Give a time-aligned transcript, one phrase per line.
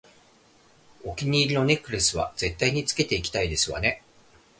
[1.03, 4.01] お気に入りのネックレスは絶対につけていきたいですわね